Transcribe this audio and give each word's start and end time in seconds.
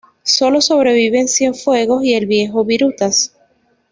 Solo 0.23 0.61
sobreviven 0.61 1.27
Cienfuegos 1.27 2.03
y 2.03 2.15
el 2.15 2.25
viejo 2.25 2.65
"Virutas". 2.65 3.37